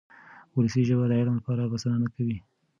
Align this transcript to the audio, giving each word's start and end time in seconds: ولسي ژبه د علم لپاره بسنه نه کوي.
ولسي 0.55 0.81
ژبه 0.89 1.05
د 1.07 1.11
علم 1.19 1.35
لپاره 1.39 1.69
بسنه 1.71 1.97
نه 2.03 2.09
کوي. 2.15 2.37